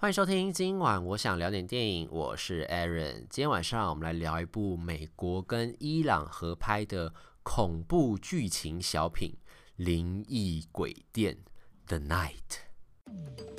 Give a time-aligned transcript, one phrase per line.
[0.00, 3.18] 欢迎收听，今晚我想聊点电影，我是 Aaron。
[3.28, 9.28] 今天晚上我们来聊一部美国跟伊朗合拍的恐怖剧情小品
[9.76, 11.36] 《灵异鬼店》
[11.86, 13.49] The Night。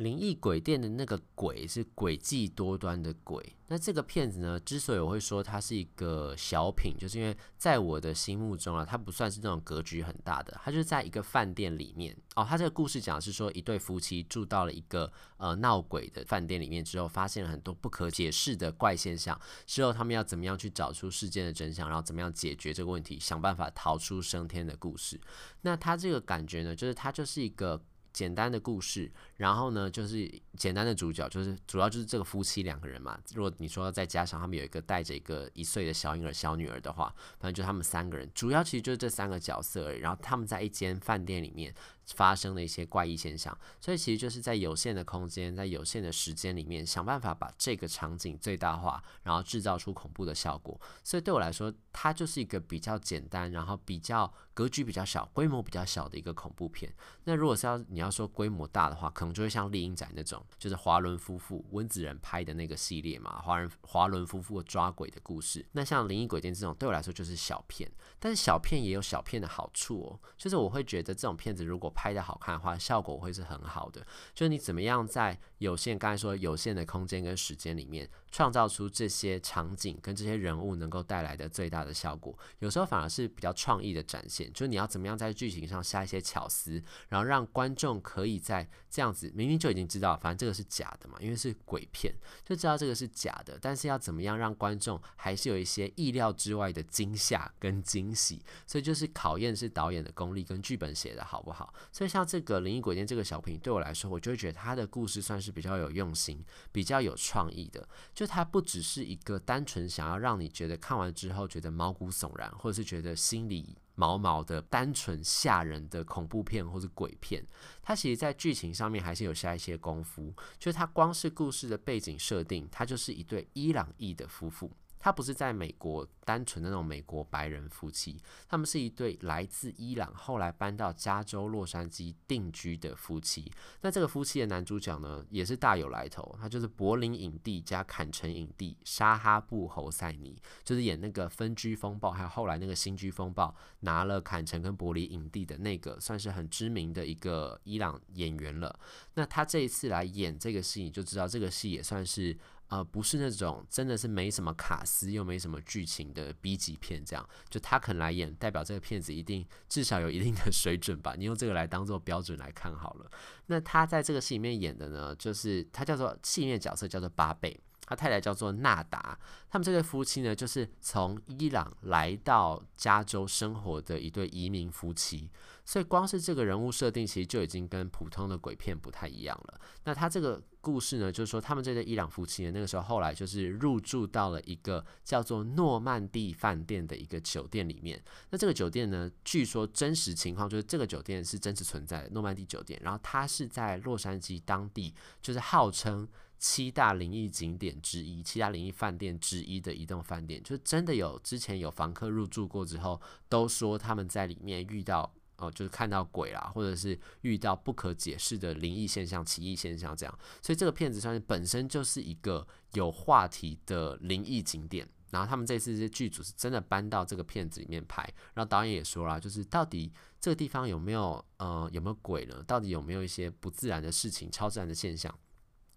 [0.00, 3.54] 灵异鬼店的那个鬼是诡计多端的鬼。
[3.68, 10.58] 那这个片子呢，之所以我会说它是一个小品，就是因为在我的心目中啊，它不算是那种格局很大的。
[10.64, 12.44] 它就是在一个饭店里面哦。
[12.48, 19.38] 它这个故事讲的是说，一对夫妻住到了一个呃闹鬼的饭店里面之后，发现了很多不可解释的怪现象。
[19.66, 25.20] 之后他们要怎么样去找出事件的真相，然后怎么样解决这个问题，想办法逃出升天的故事。
[25.60, 27.80] 那它这个感觉呢，就是它就是一个。
[28.12, 33.18] 简单的故事，然后呢，就是简单的主角，就是主要就是这个夫妻两个人嘛。
[33.34, 39.98] 如果你说再加上他们有一个带着一个一岁的小婴儿、小女儿的话，反正就他们三个人，主要其实就是这三个角色而已。
[39.98, 41.74] 然后他们在一间饭店里面。
[42.16, 50.80] 发生了一些怪异现象，所以其实就是在有限的空间，在有限的时间里面，想办法把这个场景最大化，然后制造出恐怖的效果。
[51.04, 56.92] 所以对我来说，它就是一个比较简单，然后比较格局比较小、规模比较小的一个恐怖片。
[57.24, 65.64] 那如果是要你要说规模大的话，可能就会像《厉阴宅》那种，就是华伦夫妇、温子仁拍的那个系列嘛，华人华伦夫妇抓鬼的故事。
[65.72, 74.06] 那像《灵异鬼店》这种，对我来说就是小片，但是小片也有小片的好处哦，就是我会觉得这种片子如果拍得好看的话，效果会是很好的。
[74.34, 84.49] 就是你怎么样在有限，刚才说有限的空间跟时间里面，创造出这些场景跟这些人物能够带来的最大的效果，有时候反而是比较创意的展现。
[84.52, 93.58] 就你要怎么样在剧情上下一些巧思，然后让观众可以在这样子明明就已经知道，反正这个是假的嘛，因为是鬼片，就知道这个是假的。
[93.60, 98.42] 但是要怎么样让观众还是有一些意料之外的惊吓跟惊喜？
[98.66, 101.72] 所以就是考验是导演的功力跟剧本写的好不好。
[101.92, 107.88] 所以像这个《灵异鬼店》这个小品，对我来说，我就会觉得他的故事算是比较有用心、比较有创意的。
[108.14, 117.44] 就它不只是一个单纯想要让你觉得看完之后觉得毛骨悚然，或者是觉得心里毛毛的、单纯吓人的恐怖片或者鬼片。
[117.82, 120.34] 它其实，在剧情上面还是有下一些功夫。
[120.58, 124.70] 就是它光是故事的背景设定，它就是一对伊朗裔的夫妇。
[125.00, 128.16] 他不是在美国单纯的那种美国白人夫妻，
[128.46, 133.50] 他们是一对来自伊朗，后来搬到加州洛杉矶定居的夫妻。
[133.80, 143.48] 那这个夫妻的男主角呢，也是大有来头，他就是柏林影帝加坎城影帝沙哈布侯赛尼，就是演那个《分居风暴》还有后来那个《新居风暴》
[143.80, 148.78] 拿了坎城跟柏林影帝的那个，算是很知名的一个伊朗演员了。
[149.14, 152.36] 那他这一次来演这个戏，你就知道这个戏也算是。
[152.70, 161.14] 呃，不是那种真的是没什么卡司又没什么剧情的 B 级片，这样就他肯来演，代表这个片子一定至少有一定的水准吧？
[161.18, 163.10] 你用这个来当做标准来看好了。
[163.46, 167.60] 那他在这个戏里面演的呢，就是他叫做戏里面角色叫做巴贝。
[167.86, 175.28] 他太太叫做纳达，他们这对夫妻呢，就是从伊朗来到加州生活的一对移民夫妻，
[175.64, 179.60] 所以光是这个人物设定，其实就已经跟普通的鬼片不太一样了。
[179.82, 188.02] 那他这个故事呢，就是说他们这对伊朗夫妻呢，那个时候后来就是入住到了一个叫做诺曼第饭店的一个酒店里面。
[188.30, 196.08] 那这个酒店呢，据说真实情况就是这个酒店是真实存在的诺曼第酒店，然后它是在洛杉矶当地，就是号称。
[196.42, 202.98] 七大灵异景点之一，七大灵异饭店之一的一栋饭店，就真的有之前有房客入住过之后，
[203.28, 210.18] 都说他们在里面遇到、呃，就是看到鬼啦，或者是遇到不可解释的灵异现象、奇异现象这样。
[210.42, 214.88] 所以这个片子算是本身就是一个有话题的灵异景点。
[215.10, 218.00] 然后他们这次这剧组是真的搬到这个片子里面拍，
[218.32, 222.40] 然后导演也说了，就是到底这个地方有没有呃有没有鬼呢？
[222.46, 225.12] 到底有没有一些不自然的事情、超自然的现象？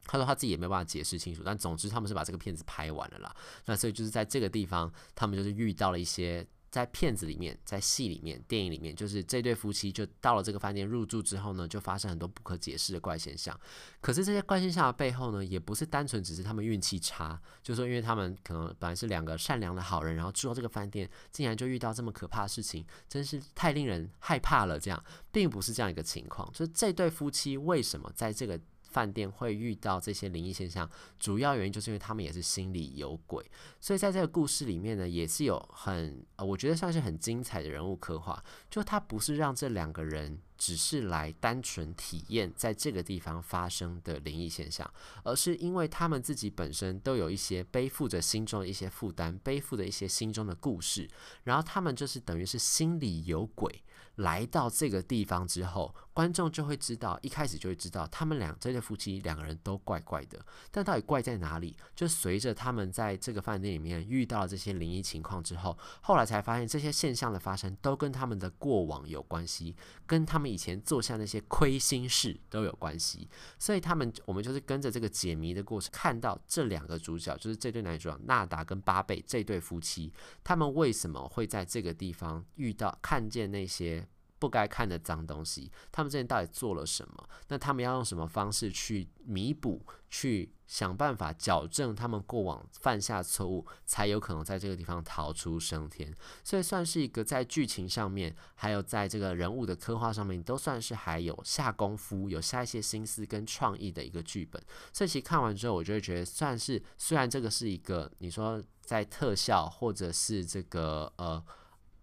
[0.05, 3.35] 他说他自己也没有办法解释清楚，但总之他们是把这个片子拍完了啦。
[3.65, 13.55] 那所以就是在这个地方，他们就是遇到了一些在片子里面、在戏里面、电影里面，就是这对夫妻就到了这个饭店入住之后呢，就发生很多不可解释的怪现象。
[14.01, 24.79] 可是这些怪现象的背后呢，也不是单纯只是他们运气差，就是说因为他们可能本来是两个善良的好人，然后住到这个饭店，竟然就遇到这么可怕的事情，真是太令人害怕了。
[24.79, 28.59] 这样并不是这样一个情况，就是这对夫妻为什么在这个。
[28.93, 30.87] 饭店会遇到这些灵异现象，
[31.19, 33.43] 主要原因就是因为他们也是心里有鬼，
[33.81, 38.43] 所以在这个故事里面呢，也是有很呃，我觉得算是很精彩的人物刻画。
[38.69, 44.89] 就他不是让这两个人只是来单纯体验在这个地方发生的灵异现象，
[45.23, 51.09] 而是因为他们自己本身都有一些背负着心中的一些负担，背负着一些心中的故事，
[51.43, 53.83] 然后他们就是等于是心里有鬼。
[54.17, 60.39] 来到这个地方之后，观众就会知道，一开始就会知道，他们俩这对夫妻两个人都怪怪的。
[60.69, 61.75] 但到底怪在哪里？
[61.95, 69.75] 就随着他们在这个饭店里面遇到了这些灵异情况之后，后来才发现这些现象的发生都跟他们的过往有关系，
[70.05, 73.27] 跟他们以前做下那些亏心事都有关系。
[73.57, 80.13] 所以他们，我们就是跟着这个解谜的过程，看到这两个主角，就是这对男主角纳达跟巴贝这对夫妻，
[80.43, 84.02] 他们为什么会在这个地方遇到、看见那些。
[84.43, 87.29] 不该看的脏东西，他们之前到底做了什么？
[87.47, 96.13] 那他们要用什么方式去弥补、去想办法矫正他们过往犯下错误，才有可能在这个地方逃出升天？
[96.43, 104.61] 所以算是一个在剧情上面，还有在这个人物的刻画上面，都算是还有下功夫、有下一些心思跟创意的一个剧本。
[104.91, 111.41] 所以其实看完之后，我就会觉得算是，虽然这个是一个你说在特效或者是这个呃。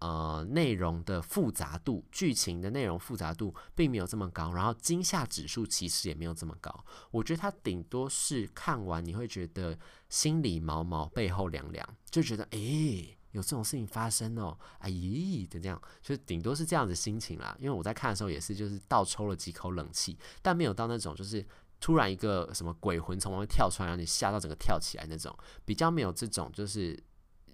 [0.01, 6.83] 呃，内容的复杂度，剧情的内容复杂度并没有这么高，然后惊吓指数其实也没有这么高。
[7.11, 9.77] 我觉得它顶多是看完你会觉得
[10.09, 17.55] 心里毛毛，背后凉凉，就觉得哎、欸，有这种事情发生哦，哎咦的这样，就顶多是这样的心情啦。
[17.59, 21.45] 因为我在看的时候也是，就是倒抽了几口冷气，但没有到那种就是
[21.79, 26.99] 突然一个什么鬼魂从外面跳出来，让你吓到整个跳起来那种，比较没有这种就是。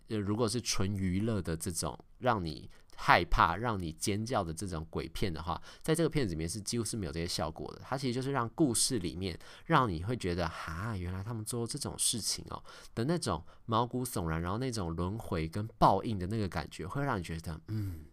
[0.10, 7.82] 呃，如果是纯娱乐的这种让你害怕、让你尖叫的这种鬼片的话，在这个片子里面是几乎是没有这些效果的。
[7.84, 12.64] 它其实就是让故事里面让你会觉得，哈，原来他们做这种事情哦
[12.96, 18.06] 的那种毛骨悚然，然后那种轮回跟报应的那个感觉，会让你觉得，嗯，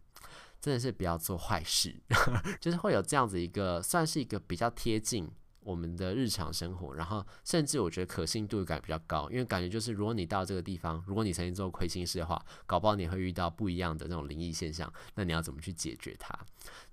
[0.60, 1.98] 真的是不要做坏事，
[2.60, 5.30] 就是会有这样子一个，算是一个比较贴近。
[5.64, 16.32] 我们的日常生活，然后甚至我觉得可信度感比较高，因为感觉就是如果你到这个地方，如果你曾经做亏心事的话，搞不好你会遇到不一样的那种灵异现象，那你要怎么去解决它？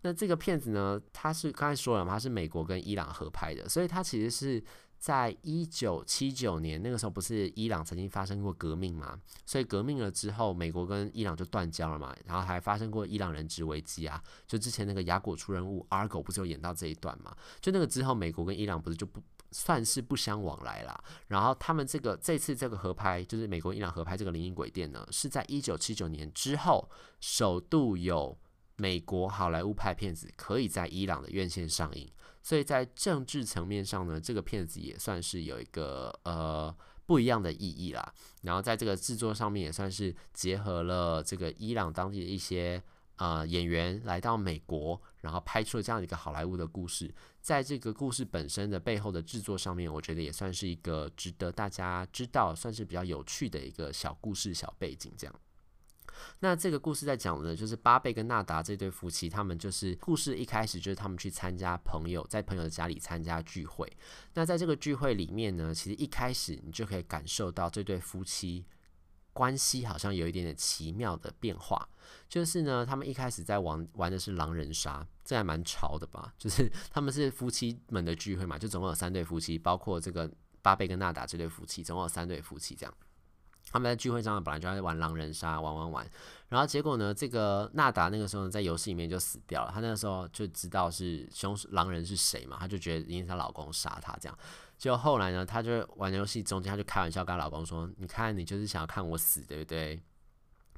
[0.02, 4.64] 那这个片子呢，它是刚才说了嘛，它是美国跟伊朗合拍的，所以它其实是。
[5.02, 9.20] 在一九七九年那个时候，不是伊朗曾经发生过革命嘛？
[9.48, 12.16] 所以革命了之后，美国跟伊朗就断交了嘛。
[12.28, 14.24] 然后还发生过伊朗人质危机啊。
[14.46, 17.36] 就之前那个《雅果出任务》Argo 不是有演到这一段嘛？
[17.60, 19.20] 就那个之后，美国跟伊朗不是就不
[19.50, 21.04] 算是不相往来啦。
[21.30, 26.88] 然后他们这个这次这个合拍，就是美国伊朗合拍这个《灵异鬼店》呢，是在一九七九年之后，
[27.20, 28.38] 首度有
[28.76, 32.08] 美国好莱坞拍片子可以在伊朗的院线上映。
[32.42, 38.14] 所以在政治层面上呢，这个片子也算是有一个呃不一样的意义啦。
[38.42, 42.82] 然后在这个制作上面也算是结合了这个伊朗当地的一些
[43.18, 47.14] 呃演员来到美国，然后拍出了这样一个好莱坞的故事。
[47.42, 55.36] 在这个故事本身的背后的制作上面，我觉得也算是一个值得大家知道，算是比较有趣的一个小故事、小背景这样。
[56.40, 63.92] 那这个故事在讲的，就是巴贝跟纳达这对夫妻，他们就是故事一开始就是他们去参加朋友在朋友的家里参加聚会。
[64.34, 68.66] 那在这个聚会里面呢，其实一开始你就可以感受到这对夫妻
[69.34, 71.88] 关系好像有一点点奇妙的变化。
[72.28, 76.34] 就是呢，他们一开始在玩玩的是狼人杀，这还蛮潮的吧？
[76.38, 80.30] 就是他们是夫妻们的聚会嘛，就总共有三对夫妻，包括这个
[80.62, 82.94] 巴贝跟纳达这对夫妻，总共有三对夫妻这样。
[83.72, 86.08] 他们在聚会上本来就在玩狼人杀，玩玩玩，
[86.50, 89.72] 然后结果呢，这个纳达那个时候呢，在游戏里面就死掉了。
[89.74, 94.38] 他那个时候就知道是凶狼人是谁嘛，他就觉得因为她老公杀她这样。
[94.78, 100.02] 结果后来呢，他就玩游戏中间，他就开玩笑跟她老公说：“你看，你就是想要看我死，对不对？”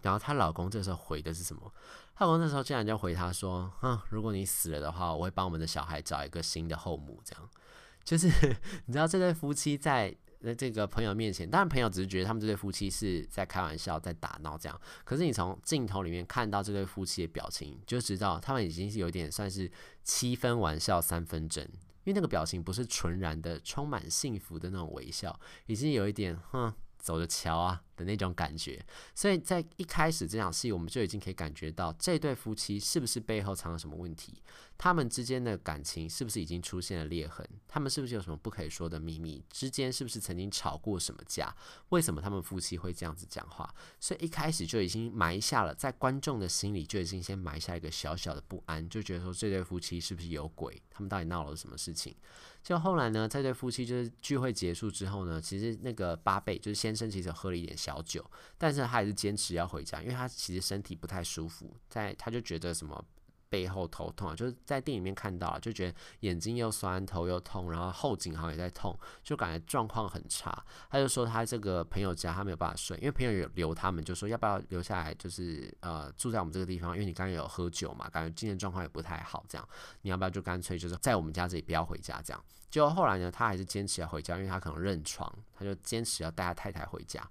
[0.03, 1.73] 然后她老公这时候回的是什么？
[2.13, 7.49] 她老公那时候竟然就回她说：“哼，如果你死了的话，我会帮我们的小孩找一个新的后母。”这样，
[8.03, 8.27] 就是
[8.85, 10.15] 你知道这对夫妻在。
[10.43, 14.81] 在这个朋友面前，当然朋友只是觉得他们这对夫妻是在开玩笑，在打闹这样。
[15.05, 19.71] 可是你从镜头里面看到这对夫妻的表情，就知道他们已经是有点算是
[20.03, 21.63] 七分玩笑三分真，
[22.03, 26.73] 因为那个表情不是纯然的充满幸福的那种微笑，已经有一点哼。
[26.99, 28.83] 走着瞧啊的那种感觉，
[29.13, 34.41] 所以在一开始这场戏，我们就已经可以感觉到这对夫妻是不是背后藏了什么问题，
[34.77, 41.55] 他们之间的感情是不是已经出现了裂痕，他们是不是有什么不可以说的秘密，之间是不是曾经吵过什么架，
[41.89, 43.73] 为什么他们夫妻会这样子讲话？
[43.99, 52.15] 所以一开始就已经埋下了，在观众的心里就已经先埋下一个小小的不安，就觉得说这对夫妻是不是有鬼，他们到底闹了什么事情？
[52.63, 58.23] 就后来呢，这对夫妻就是聚会结束之后呢，其实那个八贝就是先生，其实喝了一点小酒，
[58.57, 63.03] 但是他还是坚持要回家，因为他其实身体不太舒服，在他就觉得什么
[63.49, 70.65] 背后头痛啊，就是在电影里面看到了，就觉得眼睛又酸，头又痛，然后后颈好像也在痛，就感觉状况很差。
[70.89, 79.69] 他就说他这个朋友家他没有办法睡，因为朋友有留他们，就说要不要留下来，就是呃住在我们这个地方，因为你刚刚有喝酒嘛，感觉今天状况也不太好，这样
[80.01, 82.43] 你要不要就干脆就是在我们家这里不要回家这样。
[82.71, 87.21] 结果后来呢，他还是坚持要回家，因为他可能认床，他就坚持要带他太太回家。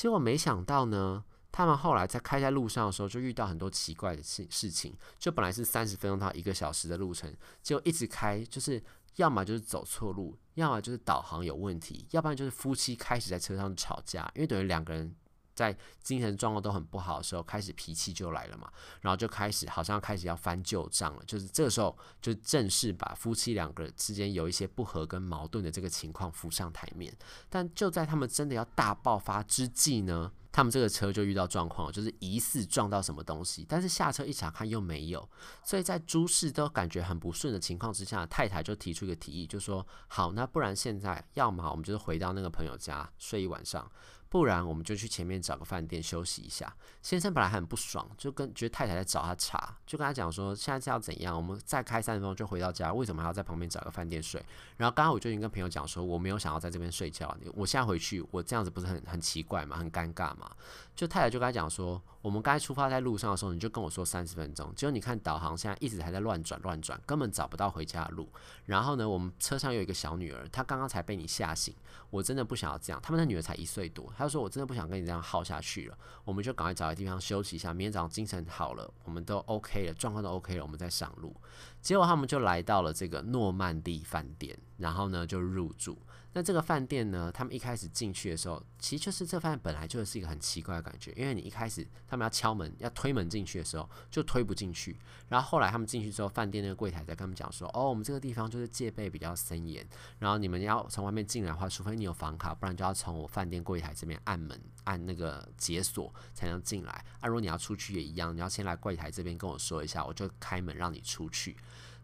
[0.00, 1.22] 结果没想到呢。
[1.52, 4.96] 他们后来在开在路上的时候，就遇到很多奇怪的事事情。
[5.18, 7.30] 就本来是三十分钟到一个小时的路程，
[7.60, 8.82] 结果一直开，就是
[9.16, 15.14] 要么就是走错路，要么就是导航有问题，要不然就是夫妻开始在车上吵架，因为等于两个人。
[15.60, 27.14] 在精神状况都很不好的时候，开始脾气就来了嘛，然后就开始好像开始要翻旧账了，就是这个时候就正式把夫妻两个之间有一些不和跟矛盾的这个情况浮上台面。
[27.50, 35.28] 但就在他们真的要大爆发之际呢，他们这个车就遇到状况，就是疑似撞到什么东西，但是下车一查看又没有，
[35.62, 43.90] 所以在诸事都感觉很不顺的情况之下，太太就提出一个提议，就说好，那不然现在要么我们就是回到那个朋友家睡一晚上。
[44.30, 46.72] 不然我们就去前面找个饭店休息一下。
[47.02, 51.36] 先生本来很不爽，就跟觉得太太在找他茬，就跟他讲说，现在是要怎样？
[51.36, 54.40] 我们再开三十分钟就回到家，为什么还要在旁边找个饭店睡？
[54.76, 59.76] 然后刚刚我就已经跟朋友讲说，我没有想要在这边睡觉，我现在回去，我这样子不是很很奇怪嘛？
[59.76, 60.48] 很尴尬嘛？
[60.94, 68.28] 就太太就跟他讲说，我们刚才出发在路上的时候，你就跟我说三十分钟，结果你看导航现在一直还在乱转乱转，根本找不到回家的路。
[68.66, 71.74] 然后呢，我们车上有一个小女儿，她刚刚才被你吓醒，
[72.10, 73.00] 我真的不想要这样。
[73.02, 74.12] 他们的女儿才一岁多。
[74.16, 77.72] 他说：“我真的不想跟你这样耗下去了，我们就赶快找个地方休息一下。
[77.72, 81.34] 明天早上精神好了，我们都 OK 了，状况都 OK 了，我们再上路。”
[81.80, 85.98] 结果他们就来到了这个诺曼底饭店，然后呢就入住。
[86.32, 94.96] 那这个饭店呢，他们一开始进去的时候，其实就是这饭本来就是一个很奇怪的感觉，因为你一开始他们要敲门、要推门进去的时候，就推不进去。
[95.28, 99.84] 然后后来他们进去之后，饭店那个柜台在跟他们讲说：“哦，我们这个地方就是戒备比较森严，
[100.20, 106.92] 然后你们要从外面进来的话，除非你有房卡，不然就要从我饭店柜台这边按门、按那个解锁才能进来。
[107.18, 111.56] 啊，如果你要出去也一样，你要先来柜台这边跟我说一下，我就开门让你出去。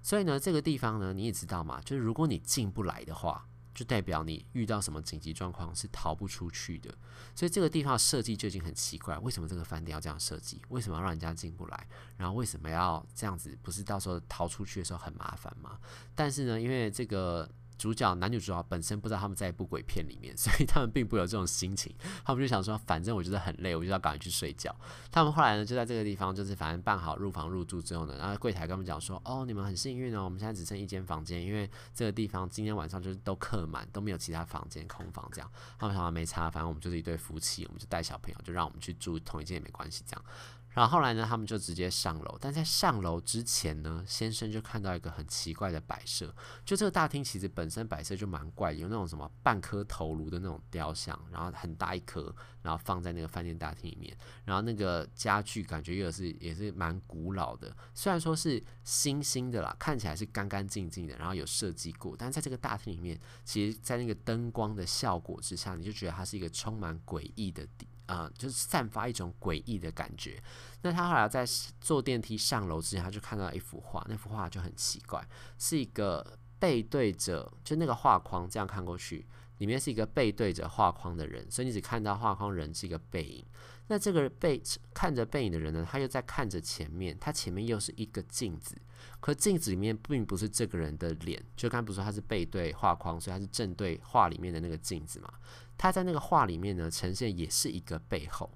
[0.03, 6.89] 所以呢，这个地方呢，你也知道嘛，就是如果你进不来的话。”就代表你遇到什么紧急状况是逃不出去的，
[7.35, 9.19] 所以这个地方设计就已经很奇怪。
[9.19, 10.63] 为什么这个饭店要这样设计？
[10.71, 11.87] 为什么要让人家进不来？
[12.17, 13.55] 然后为什么要这样子？
[13.63, 15.79] 不是到时候逃出去的时候很麻烦吗？
[16.15, 17.47] 但是呢，因为这个。
[17.79, 21.95] 主角男女主角本身不知道他们在一部鬼片里面， 所以他们并不有这种心情。
[22.25, 24.75] 他们就想说，反正我觉得很累，我就要赶紧去睡觉。
[25.11, 40.25] 他们后来呢，就在这个地方，就是反正办好入房入住之后呢，然后柜台跟他们讲说：“哦，你们很幸运哦，我们现在只剩一间房间，因为这个地方今天晚上就是都客满，都没有其他房间空房这样。”他们想说没差，反正我们就是一对夫妻，我们就带小朋友，就让我们去住同一间也没关系这样。
[40.77, 42.37] 然后后来呢，他们就直接上楼。
[42.39, 46.35] 但在上楼之前呢，先生就看到一个很奇怪的摆设。
[46.67, 52.31] 就这个大厅其实本身摆设就蛮怪，有那种什么半颗头颅的那种雕像，然后很大一颗，
[52.61, 54.15] 然后放在那个饭店大厅里面。
[54.45, 67.89] 然后那个家具感觉又是也是蛮古老的，虽然说是新兴的啦，看起来是干干净净的，然后有设计过，但在这个大厅里面，其实在那个灯光的效果之下，你就觉得它是一个充满诡异的地。
[68.07, 70.43] 啊、呃，就是散发一种诡异的感觉。
[70.83, 71.45] 那他后来在
[71.81, 75.27] 坐电梯上楼之前，他就看到一幅画，那幅画就很奇怪，
[75.59, 79.27] 是一个背对着，就那个画框这样看过去，
[79.59, 83.45] 里面是一个背对着画框的人，所以你只看到画框人是一个背影。
[83.89, 84.61] 那这个背
[84.93, 88.77] 看着背影的人呢，他又在看着前面，他前面又是一个镜子，
[89.21, 95.33] 可镜子里面并不是这个人的脸，就刚才不是说他是背对画框，所以他是正对画里面的那个镜子嘛。
[95.79, 98.51] 他在那个画里面呢，呈现也是一个背后，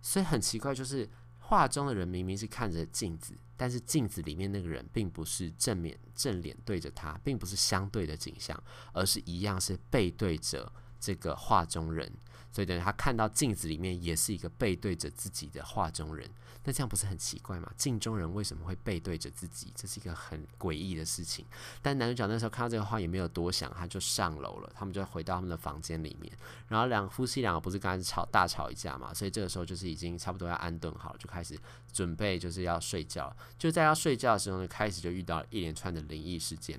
[0.00, 8.58] 所以很奇怪，就是画中的人明明是看着镜子，但是镜子里面那个人并不是正面正脸对着他，并不是相对的景象，
[8.92, 12.10] 而是一样是背对着这个画中人。
[12.52, 16.28] 所以等于他看到镜子里面也是一个背对着自己的画中人，
[16.64, 17.72] 那这样不是很奇怪吗？
[17.76, 19.72] 镜中人为什么会背对着自己？
[19.74, 21.46] 这是一个很诡异的事情。
[21.80, 24.70] 但男主角那时候看到这个画也没有多想，他就上楼了。
[24.74, 26.30] 他们就回到他们的房间里面，
[26.68, 31.58] 然后两夫妻两个不是刚才吵大吵一架嘛，所以这个时候就是已经差不多要安顿好了，就开始
[31.90, 33.34] 准备就是要睡觉。
[33.58, 36.78] 就在要睡觉的时候呢，开始就遇到一连串的灵异事件。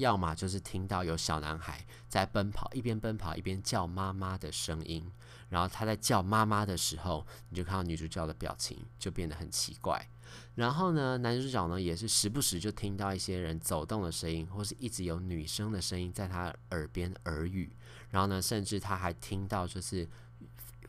[0.00, 5.10] 要么就是听到有小男孩在奔跑，一边奔跑一边叫妈妈的声音，
[5.48, 10.08] 然后他在叫妈妈的时候，你就看到女主角的表情就变得很奇怪。
[10.54, 17.72] 然后呢，男主角呢也是时不时就听到一些人走动的声音，或是一直有女生的声音在他耳边耳语。
[18.10, 20.08] 然后呢，甚至他还听到就是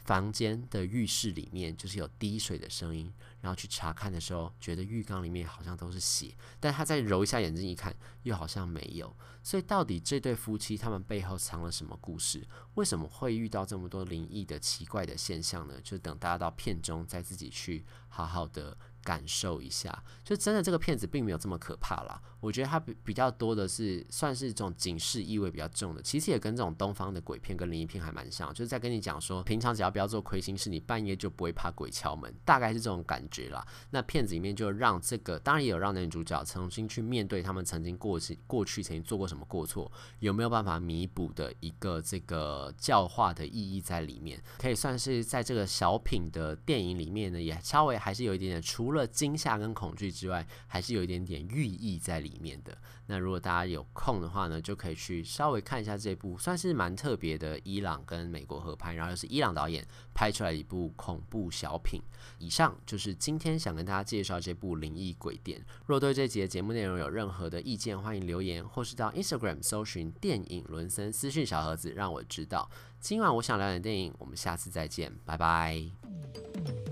[0.05, 3.11] 房间的浴室里面就是有滴水的声音，
[3.41, 7.93] 然后去查看的时候，觉得浴缸里面好像都是血，但他再揉一下眼睛一看，
[8.23, 9.15] 又好像没有。
[9.43, 12.47] 所以到底这对夫妻他们背后藏了什么故事？
[12.75, 15.81] 为什么会遇到这么多灵异的奇怪的现象呢？
[15.83, 18.77] 就等大家到片中再自己去好好的。
[19.03, 22.21] 感受一下，就真的这个片子并没有这么可怕啦。
[22.41, 33.65] 我觉得它比比较多的是算是这种警示意味比较重的，其实也跟这种东方的鬼片跟灵异片还蛮像，就是在跟你讲说，平常只要不要做亏心事，你半夜就不会怕鬼敲门，大概是这种感觉啦。
[33.91, 48.61] 那片子里面就让这个，当然也有让男主角重新去面对他们曾经过去过去曾经做过什么过错，有没有办法弥补的一个这个教化的意义在里面，可以算是在这个小品的电影里面呢，也稍微还是有一点点。
[48.61, 52.75] 除了惊吓跟恐惧之外，还是有一点点寓意在里面里面的。
[53.07, 62.01] 那如果大家有空的话呢，就可以去稍微看一下这部算是蛮特别的伊朗跟美国合拍，然后又是伊朗导演拍出来一部恐怖小品。
[62.39, 65.63] 以上就是今天想跟大家介绍这部灵异鬼店。
[65.85, 72.69] 若对这集节目内容有任何的意见，欢迎留言，或是到 Instagram 搜寻电影伦森私讯小盒子让我知道。
[72.99, 76.90] 今晚我想聊点电影，我们下次再见，拜拜。